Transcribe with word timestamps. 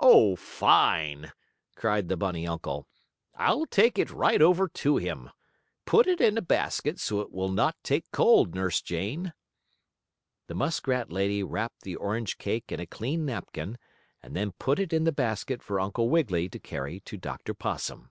Oh, 0.00 0.34
fine!" 0.34 1.30
cried 1.76 2.08
the 2.08 2.16
bunny 2.16 2.46
uncle. 2.46 2.86
"I'll 3.34 3.66
take 3.66 3.98
it 3.98 4.10
right 4.10 4.40
over 4.40 4.66
to 4.66 4.96
him. 4.96 5.28
Put 5.84 6.06
it 6.06 6.22
in 6.22 6.38
a 6.38 6.40
basket, 6.40 6.98
so 6.98 7.20
it 7.20 7.30
will 7.30 7.50
not 7.50 7.76
take 7.82 8.10
cold, 8.10 8.54
Nurse 8.54 8.80
Jane." 8.80 9.34
The 10.46 10.54
muskrat 10.54 11.12
lady 11.12 11.42
wrapped 11.42 11.82
the 11.82 11.96
orange 11.96 12.38
cake 12.38 12.72
in 12.72 12.80
a 12.80 12.86
clean 12.86 13.26
napkin, 13.26 13.76
and 14.22 14.34
then 14.34 14.52
put 14.52 14.78
it 14.78 14.94
in 14.94 15.04
the 15.04 15.12
basket 15.12 15.62
for 15.62 15.78
Uncle 15.78 16.08
Wiggily 16.08 16.48
to 16.48 16.58
carry 16.58 17.00
to 17.00 17.18
Dr. 17.18 17.52
Possum. 17.52 18.10